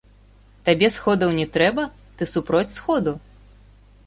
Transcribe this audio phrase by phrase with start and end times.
[0.69, 1.83] Табе сходаў не трэба,
[2.19, 3.15] ты супроць сходу?